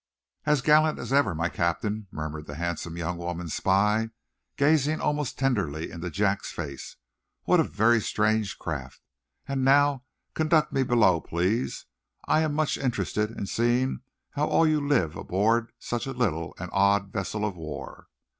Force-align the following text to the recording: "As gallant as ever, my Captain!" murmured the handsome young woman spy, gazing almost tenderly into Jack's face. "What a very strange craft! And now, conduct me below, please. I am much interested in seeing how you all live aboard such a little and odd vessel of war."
"As 0.47 0.63
gallant 0.63 0.97
as 0.97 1.13
ever, 1.13 1.35
my 1.35 1.47
Captain!" 1.47 2.07
murmured 2.09 2.47
the 2.47 2.55
handsome 2.55 2.97
young 2.97 3.17
woman 3.19 3.49
spy, 3.49 4.09
gazing 4.57 4.99
almost 4.99 5.37
tenderly 5.37 5.91
into 5.91 6.09
Jack's 6.09 6.51
face. 6.51 6.95
"What 7.43 7.59
a 7.59 7.63
very 7.63 8.01
strange 8.01 8.57
craft! 8.57 9.03
And 9.47 9.63
now, 9.63 10.03
conduct 10.33 10.73
me 10.73 10.81
below, 10.81 11.21
please. 11.21 11.85
I 12.25 12.39
am 12.41 12.55
much 12.55 12.79
interested 12.79 13.29
in 13.29 13.45
seeing 13.45 13.99
how 14.31 14.63
you 14.63 14.79
all 14.79 14.87
live 14.87 15.15
aboard 15.15 15.71
such 15.77 16.07
a 16.07 16.13
little 16.13 16.55
and 16.57 16.71
odd 16.73 17.09
vessel 17.13 17.45
of 17.45 17.55
war." 17.55 18.07